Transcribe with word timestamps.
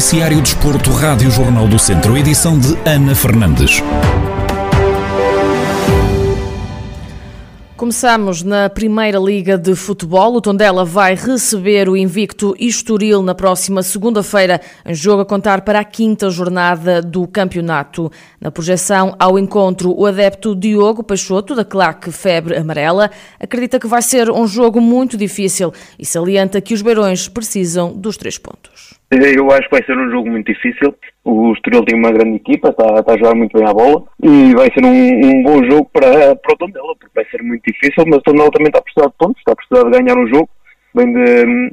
Noticiário 0.00 0.40
Desporto, 0.40 0.90
Rádio 0.92 1.30
Jornal 1.30 1.68
do 1.68 1.78
Centro, 1.78 2.16
edição 2.16 2.58
de 2.58 2.74
Ana 2.88 3.14
Fernandes. 3.14 3.82
Começamos 7.76 8.42
na 8.42 8.70
Primeira 8.70 9.18
Liga 9.18 9.58
de 9.58 9.74
Futebol. 9.74 10.34
O 10.34 10.40
Tondela 10.40 10.86
vai 10.86 11.14
receber 11.14 11.86
o 11.86 11.94
invicto 11.94 12.56
Estoril 12.58 13.20
na 13.20 13.34
próxima 13.34 13.82
segunda-feira, 13.82 14.62
em 14.86 14.94
jogo 14.94 15.20
a 15.20 15.26
contar 15.26 15.60
para 15.60 15.80
a 15.80 15.84
quinta 15.84 16.30
jornada 16.30 17.02
do 17.02 17.28
campeonato. 17.28 18.10
Na 18.40 18.50
projeção 18.50 19.14
ao 19.18 19.38
encontro, 19.38 19.94
o 19.94 20.06
adepto 20.06 20.56
Diogo 20.56 21.02
Peixoto, 21.02 21.54
da 21.54 21.64
claque 21.64 22.10
Febre 22.10 22.56
Amarela, 22.56 23.10
acredita 23.38 23.78
que 23.78 23.86
vai 23.86 24.00
ser 24.00 24.30
um 24.30 24.46
jogo 24.46 24.80
muito 24.80 25.18
difícil 25.18 25.70
e 25.98 26.06
salienta 26.06 26.58
que 26.58 26.72
os 26.72 26.80
Beirões 26.80 27.28
precisam 27.28 27.92
dos 27.92 28.16
três 28.16 28.38
pontos. 28.38 28.99
Eu 29.10 29.50
acho 29.50 29.68
que 29.68 29.76
vai 29.76 29.84
ser 29.84 29.98
um 29.98 30.08
jogo 30.08 30.30
muito 30.30 30.52
difícil. 30.52 30.94
O 31.24 31.52
Estoril 31.52 31.84
tem 31.84 31.98
uma 31.98 32.12
grande 32.12 32.36
equipa, 32.36 32.68
está, 32.68 33.00
está 33.00 33.14
a 33.14 33.18
jogar 33.18 33.34
muito 33.34 33.58
bem 33.58 33.66
a 33.66 33.74
bola 33.74 34.04
e 34.22 34.54
vai 34.54 34.68
ser 34.72 34.84
um, 34.84 35.26
um, 35.26 35.42
bom 35.42 35.64
jogo 35.64 35.90
para, 35.92 36.36
para 36.36 36.54
o 36.54 36.56
Tondela, 36.56 36.94
porque 36.96 37.12
vai 37.14 37.24
ser 37.24 37.42
muito 37.42 37.62
difícil, 37.64 38.04
mas 38.06 38.18
o 38.18 38.22
Tondela 38.22 38.50
também 38.52 38.68
está 38.68 38.78
a 38.78 38.82
precisar 38.82 39.08
de 39.08 39.14
pontos, 39.18 39.38
está 39.38 39.52
a 39.52 39.56
precisar 39.56 39.90
de 39.90 39.98
ganhar 39.98 40.16
um 40.16 40.28
jogo, 40.28 40.48
vem 40.94 41.12
de, 41.12 41.70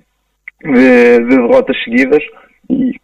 de, 0.63 1.19
de 1.19 1.37
derrotas 1.37 1.77
seguidas 1.83 2.23
e 2.69 2.99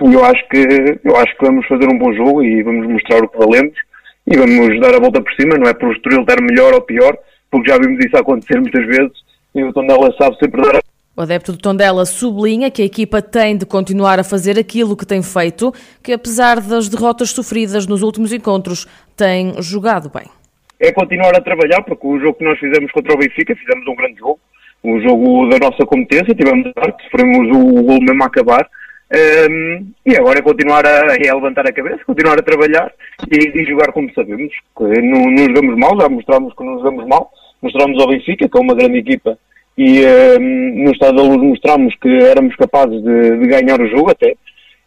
eu 0.00 0.24
acho 0.24 0.48
que 0.48 0.98
eu 1.04 1.16
acho 1.16 1.36
que 1.38 1.46
vamos 1.46 1.66
fazer 1.66 1.86
um 1.86 1.98
bom 1.98 2.12
jogo 2.12 2.42
e 2.42 2.62
vamos 2.64 2.88
mostrar 2.88 3.22
o 3.22 3.28
que 3.28 3.38
valemos 3.38 3.78
e 4.26 4.36
vamos 4.36 4.80
dar 4.80 4.96
a 4.96 5.00
volta 5.00 5.22
por 5.22 5.32
cima, 5.34 5.56
não 5.56 5.70
é 5.70 5.72
por 5.72 5.88
o 5.88 5.92
Estoril 5.92 6.22
estar 6.22 6.42
melhor 6.42 6.74
ou 6.74 6.82
pior, 6.82 7.16
porque 7.50 7.70
já 7.70 7.78
vimos 7.78 8.04
isso 8.04 8.16
acontecer 8.16 8.60
muitas 8.60 8.84
vezes 8.84 9.12
e 9.54 9.62
o 9.62 9.72
Tondela 9.72 10.12
sabe 10.18 10.36
sempre 10.38 10.60
dar 10.60 10.76
a 10.76 10.95
o 11.16 11.22
adepto 11.22 11.52
do 11.52 11.58
Tondela 11.58 12.04
sublinha 12.04 12.70
que 12.70 12.82
a 12.82 12.84
equipa 12.84 13.22
tem 13.22 13.56
de 13.56 13.64
continuar 13.64 14.20
a 14.20 14.24
fazer 14.24 14.58
aquilo 14.58 14.96
que 14.96 15.06
tem 15.06 15.22
feito, 15.22 15.72
que 16.02 16.12
apesar 16.12 16.60
das 16.60 16.88
derrotas 16.88 17.30
sofridas 17.30 17.86
nos 17.86 18.02
últimos 18.02 18.32
encontros, 18.32 18.86
tem 19.16 19.54
jogado 19.62 20.10
bem. 20.10 20.26
É 20.78 20.92
continuar 20.92 21.34
a 21.34 21.40
trabalhar, 21.40 21.82
porque 21.82 22.06
o 22.06 22.20
jogo 22.20 22.34
que 22.34 22.44
nós 22.44 22.58
fizemos 22.58 22.92
contra 22.92 23.14
o 23.14 23.16
Benfica, 23.16 23.56
fizemos 23.56 23.86
um 23.88 23.96
grande 23.96 24.18
jogo, 24.18 24.38
um 24.84 25.00
jogo 25.00 25.48
da 25.48 25.58
nossa 25.58 25.86
competência, 25.86 26.34
tivemos 26.34 26.70
sorte, 26.78 27.02
sofremos 27.04 27.48
o 27.56 27.82
gol 27.82 27.98
mesmo 28.02 28.22
a 28.22 28.26
acabar, 28.26 28.68
um, 29.50 29.86
e 30.04 30.16
agora 30.16 30.40
é 30.40 30.42
continuar 30.42 30.84
a, 30.84 31.14
é 31.14 31.32
levantar 31.32 31.66
a 31.66 31.72
cabeça, 31.72 32.04
continuar 32.04 32.38
a 32.38 32.42
trabalhar 32.42 32.92
e, 33.30 33.62
e 33.62 33.64
jogar 33.64 33.90
como 33.92 34.12
sabemos. 34.12 34.52
Não, 34.78 35.30
não 35.30 35.44
jogamos 35.46 35.78
mal, 35.78 35.98
já 35.98 36.08
mostramos 36.10 36.54
que 36.54 36.62
não 36.62 36.76
jogamos 36.76 37.06
mal, 37.06 37.30
mostramos 37.62 38.02
ao 38.02 38.08
Benfica, 38.08 38.46
que 38.46 38.58
é 38.58 38.60
uma 38.60 38.74
grande 38.74 38.98
equipa 38.98 39.38
e 39.76 40.04
um, 40.04 40.84
no 40.84 40.92
Estado 40.92 41.16
da 41.16 41.22
Luz 41.22 41.42
mostramos 41.42 41.94
que 41.96 42.08
éramos 42.08 42.56
capazes 42.56 43.02
de, 43.02 43.38
de 43.38 43.46
ganhar 43.46 43.80
o 43.80 43.88
jogo 43.88 44.10
até. 44.10 44.34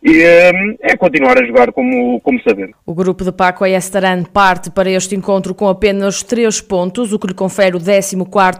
E 0.01 0.23
um, 0.23 0.77
é 0.79 0.95
continuar 0.95 1.37
a 1.37 1.45
jogar 1.45 1.73
como, 1.73 2.21
como 2.21 2.41
sabemos. 2.41 2.73
O 2.85 2.93
grupo 2.93 3.21
de 3.21 3.33
Paco 3.33 3.65
Estaran 3.65 4.23
parte 4.23 4.71
para 4.71 4.89
este 4.89 5.13
encontro 5.13 5.53
com 5.53 5.67
apenas 5.67 6.23
3 6.23 6.61
pontos, 6.61 7.11
o 7.11 7.19
que 7.19 7.27
lhe 7.27 7.33
confere 7.33 7.75
o 7.75 7.81
14 7.81 8.15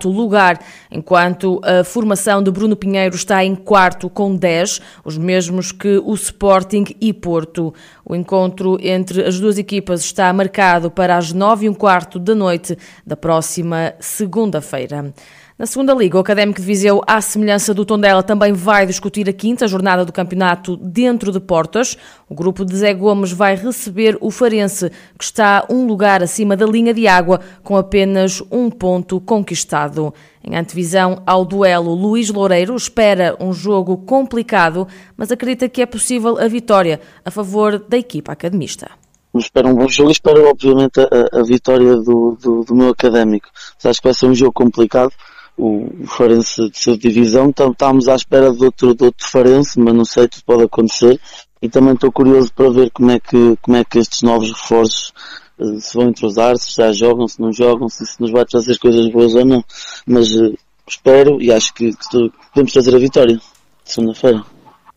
lugar, 0.05 0.59
enquanto 0.91 1.61
a 1.63 1.85
formação 1.85 2.43
de 2.43 2.51
Bruno 2.51 2.75
Pinheiro 2.75 3.15
está 3.15 3.41
em 3.41 3.55
quarto 3.55 4.09
com 4.09 4.35
10, 4.35 4.81
os 5.05 5.17
mesmos 5.17 5.71
que 5.71 6.01
o 6.03 6.13
Sporting 6.13 6.83
e 6.99 7.13
Porto. 7.13 7.73
O 8.05 8.13
encontro 8.13 8.77
entre 8.81 9.23
as 9.23 9.39
duas 9.39 9.57
equipas 9.57 10.01
está 10.01 10.33
marcado 10.33 10.91
para 10.91 11.15
as 11.15 11.31
9 11.31 11.67
e 11.67 11.69
um 11.69 11.73
quarto 11.73 12.19
da 12.19 12.35
noite 12.35 12.77
da 13.07 13.15
próxima 13.15 13.93
segunda-feira. 13.97 15.13
Na 15.59 15.65
segunda 15.65 15.93
liga, 15.93 16.15
o 16.15 16.21
Académico 16.21 16.61
de 16.61 16.65
Viseu, 16.65 17.01
à 17.05 17.19
semelhança 17.19 17.73
do 17.73 17.83
Tondela, 17.83 18.23
também 18.23 18.53
vai 18.53 18.85
discutir 18.85 19.27
a 19.27 19.33
quinta 19.33 19.67
jornada 19.67 20.05
do 20.05 20.13
campeonato 20.13 20.77
dentro 20.77 21.33
de 21.33 21.39
portas. 21.41 21.97
O 22.29 22.33
grupo 22.33 22.63
de 22.63 22.77
Zé 22.77 22.93
Gomes 22.93 23.33
vai 23.33 23.57
receber 23.57 24.17
o 24.21 24.31
Farense, 24.31 24.89
que 25.17 25.23
está 25.25 25.67
um 25.69 25.85
lugar 25.85 26.23
acima 26.23 26.55
da 26.55 26.65
linha 26.65 26.93
de 26.93 27.09
água, 27.09 27.41
com 27.61 27.75
apenas 27.75 28.41
um 28.49 28.69
ponto 28.71 29.19
conquistado. 29.19 30.13
Em 30.41 30.55
antevisão 30.55 31.21
ao 31.25 31.43
duelo, 31.43 31.93
Luís 31.93 32.29
Loureiro 32.29 32.73
espera 32.73 33.35
um 33.37 33.51
jogo 33.51 33.97
complicado, 33.97 34.87
mas 35.17 35.29
acredita 35.29 35.67
que 35.67 35.81
é 35.81 35.85
possível 35.85 36.39
a 36.39 36.47
vitória 36.47 37.01
a 37.25 37.29
favor 37.29 37.79
da 37.79 37.97
equipa 37.97 38.31
academista 38.31 38.91
espero 39.35 39.69
um 39.69 39.75
bom 39.75 39.87
jogo 39.87 40.09
e 40.09 40.11
espero 40.11 40.49
obviamente 40.49 40.99
a, 40.99 41.39
a 41.39 41.43
vitória 41.43 41.95
do, 41.97 42.35
do, 42.41 42.63
do, 42.63 42.75
meu 42.75 42.89
académico. 42.89 43.47
Acho 43.83 44.01
que 44.01 44.07
vai 44.07 44.13
ser 44.13 44.25
um 44.25 44.33
jogo 44.33 44.51
complicado 44.51 45.13
o 45.59 46.07
Farense 46.07 46.71
de 46.71 46.97
divisão. 46.97 47.49
Estamos 47.49 48.07
à 48.07 48.15
espera 48.15 48.51
de 48.53 48.63
outro, 48.63 48.95
de 48.95 49.03
outro 49.03 49.27
Farense, 49.27 49.77
mas 49.77 49.93
não 49.93 50.05
sei, 50.05 50.27
tudo 50.27 50.43
pode 50.45 50.63
acontecer. 50.63 51.19
E 51.61 51.67
também 51.67 51.93
estou 51.93 52.09
curioso 52.09 52.51
para 52.53 52.69
ver 52.69 52.89
como 52.91 53.11
é 53.11 53.19
que, 53.19 53.57
como 53.61 53.75
é 53.75 53.83
que 53.83 53.99
estes 53.99 54.21
novos 54.21 54.49
reforços 54.53 55.11
uh, 55.59 55.81
se 55.81 55.93
vão 55.93 56.07
entrosar, 56.07 56.57
se 56.57 56.73
já 56.73 56.93
jogam, 56.93 57.27
se 57.27 57.41
não 57.41 57.51
jogam, 57.51 57.89
se 57.89 58.03
isso 58.03 58.15
nos 58.19 58.31
vai 58.31 58.45
trazer 58.45 58.77
coisas 58.79 59.11
boas 59.11 59.35
ou 59.35 59.43
não. 59.43 59.61
Mas 60.07 60.31
uh, 60.31 60.57
espero 60.87 61.41
e 61.41 61.51
acho 61.51 61.73
que, 61.73 61.91
que 61.91 62.31
podemos 62.53 62.71
trazer 62.71 62.95
a 62.95 62.99
vitória 62.99 63.37
segunda-feira. 63.83 64.41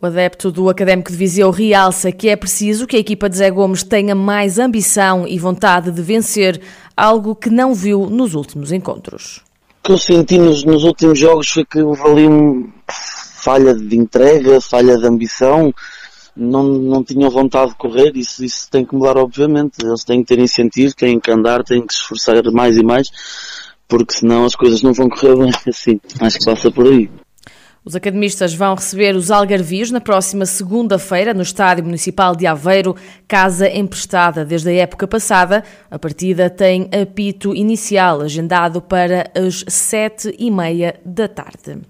O 0.00 0.06
adepto 0.06 0.50
do 0.50 0.68
Académico 0.68 1.10
de 1.10 1.16
Viseu 1.16 1.50
realça 1.50 2.12
que 2.12 2.28
é 2.28 2.36
preciso 2.36 2.86
que 2.86 2.96
a 2.96 3.00
equipa 3.00 3.28
de 3.28 3.36
Zé 3.36 3.50
Gomes 3.50 3.82
tenha 3.82 4.14
mais 4.14 4.58
ambição 4.60 5.26
e 5.26 5.38
vontade 5.38 5.90
de 5.90 6.02
vencer, 6.02 6.60
algo 6.96 7.34
que 7.34 7.50
não 7.50 7.74
viu 7.74 8.08
nos 8.08 8.34
últimos 8.34 8.72
encontros 8.72 9.42
que 9.82 9.92
eu 9.92 9.98
senti 9.98 10.38
nos, 10.38 10.64
nos 10.64 10.84
últimos 10.84 11.18
jogos 11.18 11.48
foi 11.48 11.64
que 11.64 11.82
houve 11.82 12.02
ali 12.02 12.72
falha 12.88 13.74
de 13.74 13.96
entrega, 13.96 14.60
falha 14.60 14.96
de 14.96 15.06
ambição, 15.06 15.74
não, 16.36 16.62
não 16.62 17.02
tinham 17.02 17.28
vontade 17.28 17.72
de 17.72 17.76
correr, 17.76 18.12
isso, 18.14 18.44
isso 18.44 18.70
tem 18.70 18.84
que 18.84 18.94
mudar 18.94 19.16
obviamente, 19.16 19.84
eles 19.84 20.04
têm 20.04 20.22
que 20.22 20.28
ter 20.28 20.38
incentivo, 20.38 20.94
têm 20.94 21.18
que 21.18 21.30
andar, 21.30 21.64
têm 21.64 21.84
que 21.84 21.92
se 21.92 22.00
esforçar 22.00 22.40
mais 22.52 22.76
e 22.76 22.84
mais, 22.84 23.08
porque 23.88 24.14
senão 24.14 24.44
as 24.44 24.54
coisas 24.54 24.82
não 24.82 24.92
vão 24.92 25.08
correr 25.08 25.36
bem 25.36 25.50
assim, 25.66 26.00
acho 26.20 26.38
que 26.38 26.44
passa 26.44 26.70
por 26.70 26.86
aí. 26.86 27.10
Os 27.84 27.96
academistas 27.96 28.54
vão 28.54 28.76
receber 28.76 29.16
os 29.16 29.28
Algarvios 29.28 29.90
na 29.90 30.00
próxima 30.00 30.46
segunda-feira 30.46 31.34
no 31.34 31.42
Estádio 31.42 31.84
Municipal 31.84 32.36
de 32.36 32.46
Aveiro, 32.46 32.94
casa 33.26 33.68
emprestada 33.68 34.44
desde 34.44 34.70
a 34.70 34.74
época 34.74 35.08
passada. 35.08 35.64
A 35.90 35.98
partida 35.98 36.48
tem 36.48 36.88
apito 36.92 37.52
inicial 37.52 38.20
agendado 38.20 38.80
para 38.80 39.28
as 39.34 39.64
sete 39.66 40.32
e 40.38 40.48
meia 40.48 40.94
da 41.04 41.26
tarde. 41.26 41.80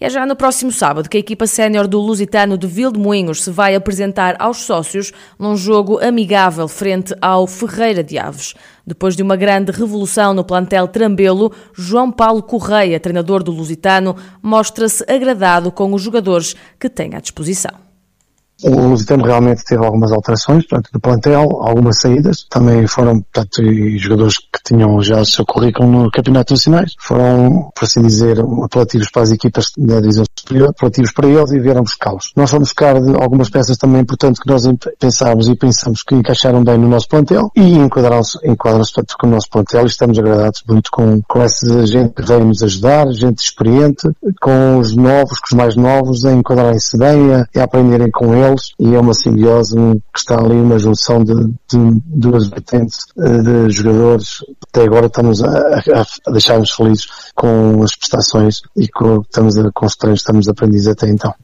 E 0.00 0.04
é 0.04 0.10
já 0.10 0.26
no 0.26 0.34
próximo 0.34 0.72
sábado 0.72 1.08
que 1.08 1.16
a 1.16 1.20
equipa 1.20 1.46
sénior 1.46 1.86
do 1.86 2.00
Lusitano 2.00 2.58
de 2.58 2.66
Vildemoinhos 2.66 3.44
se 3.44 3.50
vai 3.50 3.76
apresentar 3.76 4.34
aos 4.40 4.58
sócios 4.58 5.12
num 5.38 5.56
jogo 5.56 6.04
amigável 6.04 6.66
frente 6.66 7.14
ao 7.22 7.46
Ferreira 7.46 8.02
de 8.02 8.18
Aves. 8.18 8.54
Depois 8.84 9.14
de 9.14 9.22
uma 9.22 9.36
grande 9.36 9.70
revolução 9.70 10.34
no 10.34 10.44
plantel 10.44 10.88
Trambelo, 10.88 11.52
João 11.72 12.10
Paulo 12.10 12.42
Correia, 12.42 12.98
treinador 12.98 13.44
do 13.44 13.52
Lusitano, 13.52 14.16
mostra-se 14.42 15.04
agradado 15.08 15.70
com 15.70 15.92
os 15.94 16.02
jogadores 16.02 16.56
que 16.78 16.90
tem 16.90 17.14
à 17.14 17.20
disposição. 17.20 17.83
O 18.62 18.88
Lusitano 18.88 19.24
realmente 19.24 19.64
teve 19.64 19.84
algumas 19.84 20.12
alterações, 20.12 20.66
portanto, 20.66 20.90
do 20.92 21.00
plantel, 21.00 21.40
algumas 21.60 21.98
saídas. 22.00 22.46
Também 22.48 22.86
foram, 22.86 23.20
portanto, 23.20 23.62
jogadores 23.98 24.38
que 24.38 24.62
tinham 24.64 25.02
já 25.02 25.20
o 25.20 25.26
seu 25.26 25.44
currículo 25.44 25.90
no 25.90 26.10
Campeonato 26.10 26.54
Nacionais. 26.54 26.92
Foram, 26.98 27.70
por 27.74 27.84
assim 27.84 28.02
dizer, 28.02 28.38
apelativos 28.62 29.10
para 29.10 29.22
as 29.22 29.32
equipas 29.32 29.66
da 29.76 30.00
divisão 30.00 30.24
superior, 30.38 30.70
apelativos 30.70 31.12
para 31.12 31.28
eles 31.28 31.50
e 31.50 31.58
vieram 31.58 31.82
buscá-los. 31.82 32.32
Nós 32.36 32.50
fomos 32.50 32.68
buscar 32.68 32.96
algumas 32.96 33.50
peças 33.50 33.76
também 33.76 34.00
importantes 34.00 34.40
que 34.40 34.48
nós 34.48 34.62
pensámos 34.98 35.48
e 35.48 35.54
pensamos 35.54 36.02
que 36.02 36.14
encaixaram 36.14 36.62
bem 36.62 36.78
no 36.78 36.88
nosse 36.88 37.08
plantel 37.08 37.50
e 37.56 37.76
enquadram-se 37.76 38.38
com 39.18 39.26
o 39.26 39.30
nosso 39.30 39.50
plantel 39.50 39.82
e 39.82 39.86
estamos 39.86 40.18
agradados 40.18 40.62
muito 40.68 40.90
com, 40.90 41.20
com 41.28 41.42
essa 41.42 41.86
gente 41.86 42.14
que 42.14 42.22
veio 42.22 42.44
nos 42.44 42.62
ajudar, 42.62 43.10
gente 43.12 43.38
experiente, 43.38 44.08
com 44.40 44.78
os 44.78 44.94
novos, 44.96 45.38
com 45.38 45.46
os 45.46 45.52
mais 45.52 45.76
novos, 45.76 46.24
a 46.24 46.32
enquadrarem-se 46.32 46.96
bem, 46.96 47.34
a, 47.34 47.60
a 47.60 47.64
aprenderem 47.64 48.10
com 48.10 48.34
eles 48.34 48.43
eles 48.48 48.72
e 48.78 48.94
é 48.94 48.98
uma 48.98 49.14
simbiose 49.14 49.76
que 50.12 50.18
está 50.18 50.38
ali 50.38 50.54
uma 50.54 50.78
junção 50.78 51.24
de, 51.24 51.34
de 51.34 52.00
duas 52.06 52.48
vertentes 52.48 52.98
eh, 53.18 53.38
de 53.42 53.70
jogadores. 53.70 54.38
Até 54.68 54.84
agora 54.84 55.06
estamos 55.06 55.42
a, 55.42 55.48
a 56.26 56.30
deixar-nos 56.30 56.70
felizes 56.70 57.06
com 57.34 57.82
as 57.82 57.94
prestações 57.96 58.60
e 58.76 58.88
com, 58.88 59.20
estamos 59.22 59.58
a, 59.58 59.70
com 59.72 59.86
os 59.86 59.96
treinos 59.96 60.20
estamos 60.20 60.48
aprendidos 60.48 60.88
até 60.88 61.08
então. 61.08 61.34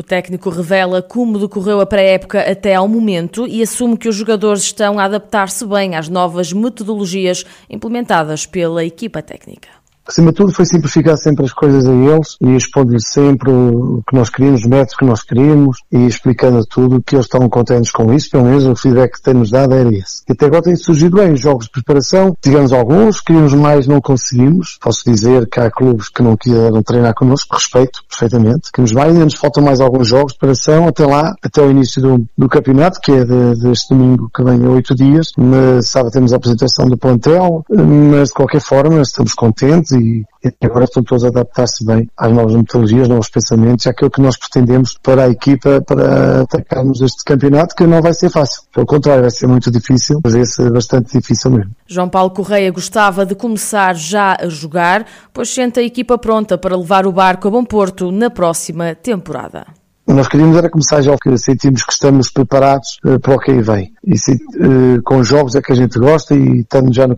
O 0.00 0.02
técnico 0.02 0.48
revela 0.48 1.02
como 1.02 1.38
decorreu 1.38 1.80
a 1.80 1.84
pré-época 1.84 2.40
até 2.40 2.74
ao 2.74 2.88
momento 2.88 3.46
e 3.46 3.62
assume 3.62 3.98
que 3.98 4.08
os 4.08 4.16
jogadores 4.16 4.62
estão 4.62 4.98
a 4.98 5.04
adaptar-se 5.04 5.66
bem 5.66 5.94
às 5.94 6.08
novas 6.08 6.54
metodologias 6.54 7.44
implementadas 7.68 8.46
pela 8.46 8.82
equipa 8.82 9.20
técnica. 9.20 9.79
Acima 10.06 10.30
de 10.30 10.36
tudo 10.36 10.52
foi 10.52 10.64
simplificar 10.64 11.16
sempre 11.16 11.44
as 11.44 11.52
coisas 11.52 11.86
a 11.86 11.92
eles 11.92 12.36
e 12.40 12.56
expondo-lhes 12.56 13.04
sempre 13.08 13.50
o 13.50 14.02
que 14.08 14.14
nós 14.14 14.28
queríamos, 14.28 14.60
os 14.60 14.66
métodos 14.66 14.96
que 14.96 15.04
nós 15.04 15.22
queríamos 15.22 15.78
e 15.92 16.06
explicando 16.06 16.64
tudo 16.66 17.02
que 17.02 17.14
eles 17.14 17.26
estavam 17.26 17.48
contentes 17.48 17.90
com 17.90 18.12
isso, 18.12 18.30
pelo 18.30 18.44
menos 18.44 18.66
o 18.66 18.74
feedback 18.74 19.14
que 19.14 19.22
têm-nos 19.22 19.50
dado 19.50 19.74
era 19.74 19.88
esse. 19.94 20.22
E 20.28 20.32
até 20.32 20.46
agora 20.46 20.62
tem 20.62 20.76
surgido 20.76 21.16
bem 21.16 21.32
os 21.32 21.40
jogos 21.40 21.66
de 21.66 21.72
preparação, 21.72 22.36
tivemos 22.40 22.72
alguns, 22.72 23.20
queríamos 23.20 23.52
mais, 23.54 23.86
não 23.86 24.00
conseguimos. 24.00 24.78
Posso 24.80 25.02
dizer 25.04 25.48
que 25.48 25.60
há 25.60 25.70
clubes 25.70 26.08
que 26.08 26.22
não 26.22 26.36
quiseram 26.36 26.82
treinar 26.82 27.14
connosco, 27.14 27.54
respeito 27.54 28.00
perfeitamente. 28.08 28.70
Queremos 28.72 28.92
mais, 28.92 29.12
ainda 29.12 29.24
nos 29.24 29.34
faltam 29.34 29.62
mais 29.62 29.80
alguns 29.80 30.08
jogos 30.08 30.32
de 30.32 30.38
preparação 30.38 30.88
até 30.88 31.06
lá, 31.06 31.34
até 31.42 31.62
o 31.62 31.70
início 31.70 32.00
do, 32.00 32.26
do 32.36 32.48
campeonato, 32.48 33.00
que 33.00 33.12
é 33.12 33.24
de, 33.24 33.60
deste 33.60 33.94
domingo 33.94 34.30
que 34.34 34.42
vem 34.42 34.64
a 34.64 34.70
oito 34.70 34.94
dias. 34.94 35.28
Mas, 35.36 35.88
sabe, 35.88 36.10
temos 36.10 36.32
a 36.32 36.36
apresentação 36.36 36.88
do 36.88 36.96
plantel, 36.96 37.64
mas 37.68 38.28
de 38.28 38.34
qualquer 38.34 38.60
forma 38.60 39.00
estamos 39.02 39.34
contentes 39.34 39.89
e, 39.90 40.24
e 40.44 40.66
agora 40.66 40.84
estão 40.84 41.02
todos 41.02 41.24
a 41.24 41.28
adaptar-se 41.28 41.84
bem 41.84 42.08
às 42.16 42.32
novas 42.32 42.54
metodologias, 42.54 43.08
novos 43.08 43.28
pensamentos, 43.28 43.86
aquilo 43.86 44.10
que 44.10 44.20
nós 44.20 44.36
pretendemos 44.36 44.96
para 45.02 45.24
a 45.24 45.28
equipa 45.28 45.80
para 45.80 46.42
atacarmos 46.42 47.00
este 47.00 47.24
campeonato, 47.24 47.74
que 47.74 47.86
não 47.86 48.00
vai 48.00 48.12
ser 48.12 48.30
fácil. 48.30 48.62
Pelo 48.72 48.86
contrário, 48.86 49.22
vai 49.22 49.30
ser 49.30 49.46
muito 49.46 49.70
difícil, 49.70 50.20
mas 50.22 50.34
esse 50.34 50.62
é 50.62 50.70
bastante 50.70 51.18
difícil 51.18 51.50
mesmo. 51.50 51.72
João 51.86 52.08
Paulo 52.08 52.30
Correia 52.30 52.70
gostava 52.70 53.24
de 53.26 53.34
começar 53.34 53.94
já 53.94 54.36
a 54.40 54.48
jogar, 54.48 55.06
pois 55.32 55.48
sente 55.48 55.80
a 55.80 55.82
equipa 55.82 56.18
pronta 56.18 56.56
para 56.56 56.76
levar 56.76 57.06
o 57.06 57.12
barco 57.12 57.48
a 57.48 57.50
Bom 57.50 57.64
Porto 57.64 58.10
na 58.10 58.30
próxima 58.30 58.94
temporada. 58.94 59.79
Nós 60.12 60.26
queríamos 60.26 60.56
era 60.56 60.68
começar 60.68 61.00
já 61.02 61.16
que 61.16 61.36
sentimos 61.38 61.84
que 61.84 61.92
estamos 61.92 62.30
preparados 62.30 62.98
uh, 63.04 63.20
para 63.20 63.34
o 63.34 63.38
que 63.38 63.52
aí 63.52 63.62
vem. 63.62 63.92
E 64.04 64.18
se, 64.18 64.32
uh, 64.32 65.00
com 65.04 65.22
jogos 65.22 65.54
é 65.54 65.62
que 65.62 65.72
a 65.72 65.76
gente 65.76 65.98
gosta 65.98 66.34
e 66.34 66.60
estando 66.60 66.92
já 66.92 67.06
na 67.06 67.14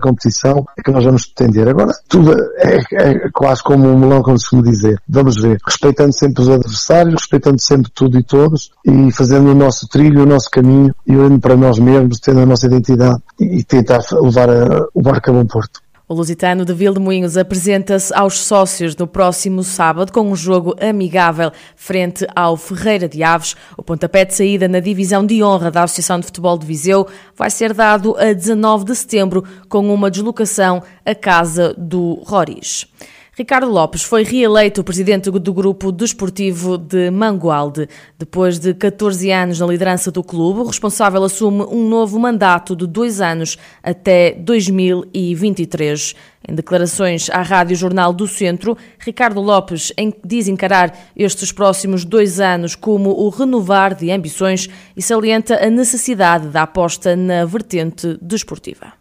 competição 0.00 0.66
é 0.76 0.82
que 0.82 0.90
nós 0.90 1.04
vamos 1.04 1.26
pretender. 1.26 1.68
Agora, 1.68 1.92
tudo 2.08 2.32
é, 2.56 2.80
é, 2.92 3.30
quase 3.32 3.62
como 3.62 3.88
um 3.88 3.98
melão, 3.98 4.22
como 4.22 4.36
se 4.38 4.44
costuma 4.44 4.62
dizer. 4.62 5.00
Vamos 5.08 5.40
ver. 5.40 5.58
Respeitando 5.64 6.12
sempre 6.12 6.42
os 6.42 6.48
adversários, 6.48 7.14
respeitando 7.14 7.60
sempre 7.60 7.90
tudo 7.94 8.18
e 8.18 8.24
todos 8.24 8.72
e 8.84 9.12
fazendo 9.12 9.50
o 9.50 9.54
nosso 9.54 9.88
trilho, 9.88 10.24
o 10.24 10.26
nosso 10.26 10.50
caminho 10.50 10.92
e 11.06 11.16
olhando 11.16 11.38
para 11.38 11.56
nós 11.56 11.78
mesmos, 11.78 12.18
tendo 12.18 12.40
a 12.40 12.46
nossa 12.46 12.66
identidade 12.66 13.22
e, 13.38 13.62
tentar 13.62 14.00
levar 14.20 14.50
a, 14.50 14.86
o 14.92 15.00
barco 15.00 15.30
a 15.30 15.32
bom 15.32 15.46
porto. 15.46 15.80
O 16.08 16.14
Lusitano 16.14 16.64
de 16.64 16.72
Vildemunhos 16.72 17.36
apresenta-se 17.36 18.14
aos 18.14 18.38
sócios 18.38 18.94
no 18.94 19.08
próximo 19.08 19.64
sábado 19.64 20.12
com 20.12 20.20
um 20.20 20.36
jogo 20.36 20.76
amigável 20.80 21.50
frente 21.74 22.24
ao 22.36 22.56
Ferreira 22.56 23.08
de 23.08 23.24
Aves. 23.24 23.56
O 23.76 23.82
pontapé 23.82 24.24
de 24.24 24.32
saída 24.32 24.68
na 24.68 24.78
divisão 24.78 25.26
de 25.26 25.42
honra 25.42 25.68
da 25.68 25.82
Associação 25.82 26.20
de 26.20 26.26
Futebol 26.26 26.56
de 26.56 26.64
Viseu 26.64 27.08
vai 27.34 27.50
ser 27.50 27.74
dado 27.74 28.16
a 28.18 28.32
19 28.32 28.84
de 28.84 28.94
setembro 28.94 29.42
com 29.68 29.92
uma 29.92 30.08
deslocação 30.08 30.80
à 31.04 31.12
casa 31.12 31.74
do 31.76 32.22
Roriz. 32.24 32.86
Ricardo 33.38 33.68
Lopes 33.68 34.02
foi 34.02 34.24
reeleito 34.24 34.82
presidente 34.82 35.30
do 35.30 35.52
grupo 35.52 35.92
desportivo 35.92 36.78
de 36.78 37.10
Mangualde. 37.10 37.86
Depois 38.18 38.58
de 38.58 38.72
14 38.72 39.30
anos 39.30 39.60
na 39.60 39.66
liderança 39.66 40.10
do 40.10 40.24
clube, 40.24 40.60
o 40.60 40.64
responsável 40.64 41.22
assume 41.22 41.64
um 41.64 41.86
novo 41.86 42.18
mandato 42.18 42.74
de 42.74 42.86
dois 42.86 43.20
anos 43.20 43.58
até 43.82 44.32
2023. 44.32 46.14
Em 46.48 46.54
declarações 46.54 47.28
à 47.28 47.42
Rádio 47.42 47.76
Jornal 47.76 48.14
do 48.14 48.26
Centro, 48.26 48.74
Ricardo 48.98 49.42
Lopes 49.42 49.92
diz 50.24 50.48
encarar 50.48 50.98
estes 51.14 51.52
próximos 51.52 52.06
dois 52.06 52.40
anos 52.40 52.74
como 52.74 53.10
o 53.10 53.28
renovar 53.28 53.94
de 53.94 54.10
ambições 54.10 54.66
e 54.96 55.02
salienta 55.02 55.62
a 55.62 55.68
necessidade 55.68 56.48
da 56.48 56.62
aposta 56.62 57.14
na 57.14 57.44
vertente 57.44 58.16
desportiva 58.22 58.94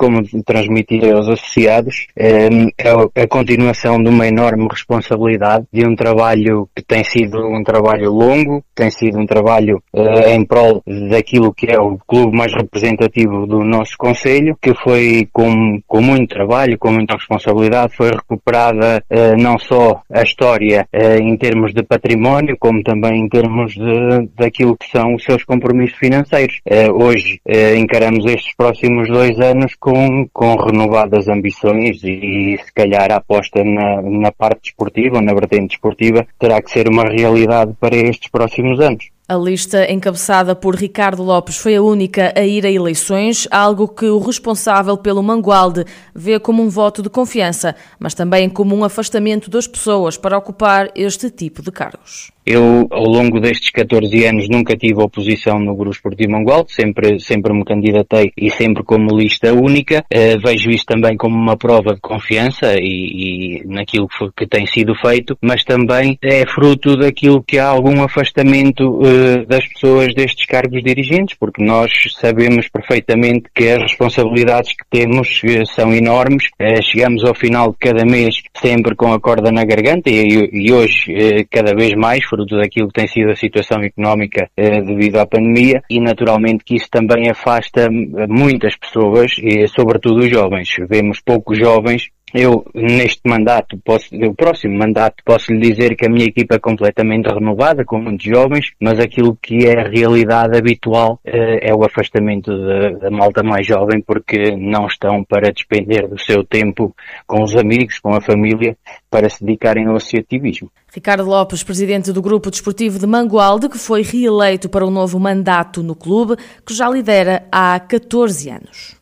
como 0.00 0.22
transmitir 0.46 1.04
aos 1.14 1.28
associados, 1.28 2.06
ehm, 2.16 2.68
é 2.78 3.22
a 3.22 3.28
continuação 3.28 4.02
de 4.02 4.08
uma 4.08 4.26
enorme 4.26 4.66
responsabilidade 4.66 5.66
de 5.70 5.86
um 5.86 5.94
trabalho 5.94 6.66
que 6.74 6.82
tem 6.82 7.04
sido 7.04 7.38
um 7.46 7.62
trabalho 7.62 8.10
longo, 8.10 8.64
tem 8.74 8.90
sido 8.90 9.18
um 9.18 9.26
trabalho 9.26 9.82
eh, 9.94 10.34
em 10.34 10.42
prol 10.42 10.82
daquilo 11.10 11.52
que 11.52 11.70
é 11.70 11.78
o 11.78 11.98
clube 12.06 12.34
mais 12.34 12.54
representativo 12.54 13.46
do 13.46 13.62
nosso 13.62 13.98
Conselho, 13.98 14.56
que 14.62 14.72
foi 14.72 15.28
com, 15.30 15.78
com 15.86 16.00
muito 16.00 16.34
trabalho, 16.34 16.78
com 16.78 16.90
muita 16.90 17.16
responsabilidade, 17.16 17.94
foi 17.94 18.08
recuperada 18.10 19.04
eh, 19.10 19.36
não 19.36 19.58
só 19.58 20.00
a 20.10 20.22
história 20.22 20.88
eh, 20.90 21.18
em 21.18 21.36
termos 21.36 21.74
de 21.74 21.82
património, 21.82 22.56
como 22.58 22.82
também 22.82 23.20
em 23.20 23.28
termos 23.28 23.74
de, 23.74 24.30
daquilo 24.34 24.78
que 24.78 24.90
são 24.90 25.14
os 25.14 25.24
seus 25.24 25.44
compromissos 25.44 25.98
financeiros. 25.98 26.58
Hoje 26.94 27.40
encaramos 27.76 28.24
estes 28.24 28.54
próximos 28.56 29.08
dois 29.08 29.38
anos 29.40 29.74
com 29.78 29.89
com, 29.90 30.28
com 30.32 30.54
renovadas 30.54 31.26
ambições 31.28 32.04
e, 32.04 32.54
e 32.54 32.58
se 32.58 32.72
calhar 32.72 33.10
a 33.10 33.16
aposta 33.16 33.64
na, 33.64 34.00
na 34.00 34.30
parte 34.30 34.62
desportiva, 34.62 35.20
na 35.20 35.34
vertente 35.34 35.70
desportiva, 35.70 36.24
terá 36.38 36.62
que 36.62 36.70
ser 36.70 36.88
uma 36.88 37.02
realidade 37.02 37.74
para 37.80 37.96
estes 37.96 38.30
próximos 38.30 38.78
anos. 38.78 39.10
A 39.30 39.36
lista 39.36 39.88
encabeçada 39.88 40.56
por 40.56 40.74
Ricardo 40.74 41.22
Lopes 41.22 41.56
foi 41.56 41.76
a 41.76 41.82
única 41.82 42.34
a 42.36 42.44
ir 42.44 42.66
a 42.66 42.68
eleições, 42.68 43.46
algo 43.48 43.86
que 43.86 44.06
o 44.06 44.18
responsável 44.18 44.96
pelo 44.96 45.22
Mangualde 45.22 45.84
vê 46.12 46.40
como 46.40 46.60
um 46.60 46.68
voto 46.68 47.00
de 47.00 47.08
confiança, 47.08 47.76
mas 47.96 48.12
também 48.12 48.48
como 48.48 48.74
um 48.74 48.82
afastamento 48.82 49.48
das 49.48 49.68
pessoas 49.68 50.16
para 50.16 50.36
ocupar 50.36 50.90
este 50.96 51.30
tipo 51.30 51.62
de 51.62 51.70
cargos. 51.70 52.32
Eu, 52.44 52.88
ao 52.90 53.04
longo 53.04 53.38
destes 53.38 53.70
14 53.70 54.24
anos, 54.24 54.48
nunca 54.48 54.76
tive 54.76 55.00
oposição 55.00 55.60
no 55.60 55.76
Grupo 55.76 55.94
Esportivo 55.94 56.32
Mangualde, 56.32 56.72
sempre, 56.72 57.20
sempre 57.20 57.52
me 57.52 57.64
candidatei 57.64 58.32
e 58.36 58.50
sempre 58.50 58.82
como 58.82 59.16
lista 59.16 59.52
única. 59.52 60.04
Uh, 60.12 60.40
vejo 60.42 60.70
isso 60.70 60.84
também 60.86 61.16
como 61.16 61.36
uma 61.36 61.56
prova 61.56 61.94
de 61.94 62.00
confiança 62.00 62.74
e, 62.76 63.60
e 63.60 63.66
naquilo 63.66 64.08
que, 64.08 64.16
foi, 64.16 64.30
que, 64.36 64.46
tem 64.46 64.66
sido 64.66 64.94
feito, 64.96 65.36
mas 65.40 65.62
também 65.64 66.18
é 66.22 66.44
fruto 66.46 66.96
daquilo 66.96 67.40
que 67.40 67.58
há 67.58 67.68
algum 67.68 68.02
afastamento 68.02 68.88
uh, 68.88 69.19
das 69.46 69.66
pessoas 69.66 70.14
destes 70.14 70.46
cargos 70.46 70.82
dirigentes, 70.82 71.36
porque 71.38 71.62
nós 71.62 71.90
sabemos 72.18 72.68
perfeitamente 72.68 73.44
que 73.54 73.68
as 73.68 73.82
responsabilidades 73.82 74.72
que 74.72 74.84
temos 74.90 75.40
eh, 75.44 75.64
são 75.64 75.92
enormes. 75.92 76.48
Eh, 76.58 76.82
chegamos 76.82 77.24
ao 77.24 77.34
final 77.34 77.70
de 77.72 77.78
cada 77.78 78.04
mês 78.04 78.36
sempre 78.60 78.94
com 78.94 79.12
a 79.12 79.20
corda 79.20 79.50
na 79.50 79.64
garganta 79.64 80.10
e, 80.10 80.72
hoje 80.72 81.12
eh, 81.12 81.44
cada 81.50 81.74
vez 81.74 81.94
mais, 81.94 82.24
fruto 82.24 82.56
daquilo 82.56 82.88
que 82.88 83.00
tem 83.00 83.08
sido 83.08 83.30
a 83.30 83.36
situação 83.36 83.82
económica 83.82 84.48
devido 84.56 85.16
à 85.16 85.26
pandemia 85.26 85.82
e 85.88 86.00
naturalmente 86.00 86.64
que 86.64 86.76
isso 86.76 86.88
também 86.90 87.30
afasta 87.30 87.88
muitas 88.28 88.76
pessoas 88.76 89.32
e 89.42 89.66
sobretudo 89.68 90.20
os 90.20 90.30
jovens. 90.30 90.68
Vemos 90.88 91.20
poucos 91.20 91.58
jovens 91.58 92.08
eu, 92.32 92.64
neste 92.74 93.22
mandato, 93.26 93.78
posso, 93.84 94.14
o 94.14 94.34
próximo 94.34 94.78
mandato, 94.78 95.22
posso 95.24 95.52
lhe 95.52 95.60
dizer 95.60 95.96
que 95.96 96.06
a 96.06 96.10
minha 96.10 96.26
equipa 96.26 96.56
é 96.56 96.58
completamente 96.58 97.26
renovada, 97.26 97.84
com 97.84 97.98
muitos 97.98 98.26
jovens, 98.26 98.70
mas 98.80 98.98
aquilo 99.00 99.36
que 99.40 99.66
é 99.66 99.80
a 99.80 99.88
realidade 99.88 100.56
habitual 100.56 101.20
eh, 101.24 101.68
é 101.70 101.74
o 101.74 101.84
afastamento 101.84 102.50
da, 102.98 103.10
malta 103.10 103.42
mais 103.42 103.66
jovem, 103.66 104.00
porque 104.00 104.56
não 104.56 104.86
estão 104.86 105.24
para 105.24 105.52
despender 105.52 106.08
do 106.08 106.18
seu 106.18 106.44
tempo 106.44 106.94
com 107.26 107.42
os 107.42 107.56
amigos, 107.56 107.98
com 107.98 108.14
a 108.14 108.20
família, 108.20 108.76
para 109.10 109.28
se 109.28 109.44
dedicarem 109.44 109.86
ao 109.86 109.96
associativismo. 109.96 110.70
Ricardo 110.92 111.24
Lopes, 111.24 111.62
presidente 111.62 112.12
do 112.12 112.22
Grupo 112.22 112.50
Desportivo 112.50 112.98
de 112.98 113.06
Mangualde, 113.06 113.68
que 113.68 113.78
foi 113.78 114.02
reeleito 114.02 114.68
para 114.68 114.86
um 114.86 114.90
novo 114.90 115.18
mandato 115.18 115.82
no 115.82 115.94
clube, 115.94 116.36
que 116.66 116.74
já 116.74 116.88
lidera 116.88 117.44
há 117.50 117.78
14 117.78 118.50
anos. 118.50 118.99